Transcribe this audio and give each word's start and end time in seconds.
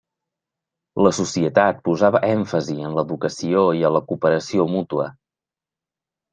La 1.07 1.11
societat 1.17 1.83
posava 1.89 2.23
èmfasi 2.31 2.79
en 2.89 2.97
l'educació 3.01 3.63
i 3.83 3.87
en 3.93 3.97
la 3.99 4.05
cooperació 4.11 4.69
mútua. 4.75 5.11